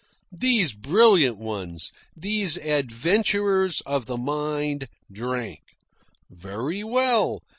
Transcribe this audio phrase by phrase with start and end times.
[0.33, 5.59] These brilliant ones, these adventurers of the mind, drank.
[6.27, 7.39] Very well.